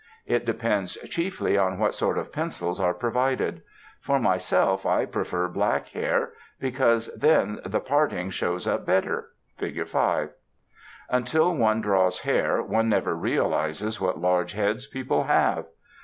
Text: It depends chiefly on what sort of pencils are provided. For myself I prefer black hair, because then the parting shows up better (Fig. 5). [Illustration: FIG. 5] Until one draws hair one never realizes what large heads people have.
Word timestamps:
It 0.25 0.45
depends 0.47 0.95
chiefly 1.11 1.59
on 1.59 1.77
what 1.77 1.93
sort 1.93 2.17
of 2.17 2.31
pencils 2.33 2.79
are 2.79 2.91
provided. 2.91 3.61
For 3.99 4.19
myself 4.19 4.83
I 4.83 5.05
prefer 5.05 5.47
black 5.47 5.89
hair, 5.89 6.31
because 6.59 7.11
then 7.15 7.59
the 7.63 7.79
parting 7.79 8.31
shows 8.31 8.65
up 8.65 8.83
better 8.83 9.29
(Fig. 9.57 9.75
5). 9.75 9.77
[Illustration: 9.77 10.27
FIG. 10.27 11.11
5] 11.11 11.15
Until 11.17 11.55
one 11.55 11.81
draws 11.81 12.21
hair 12.21 12.63
one 12.63 12.89
never 12.89 13.13
realizes 13.13 14.01
what 14.01 14.19
large 14.19 14.53
heads 14.53 14.87
people 14.87 15.25
have. 15.25 15.67